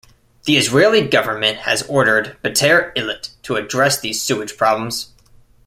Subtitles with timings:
[0.45, 5.13] The Israeli government has ordered Beitar Illit to address these sewage problems.